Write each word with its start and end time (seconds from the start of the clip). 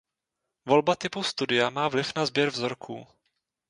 Volba 0.69 0.95
typu 1.01 1.19
studia 1.23 1.69
má 1.69 1.87
vliv 1.87 2.11
na 2.15 2.25
sběr 2.25 2.49
vzorků. 2.49 3.07